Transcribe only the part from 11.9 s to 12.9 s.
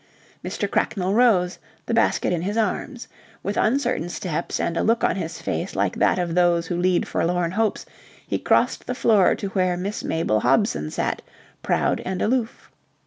and aloof.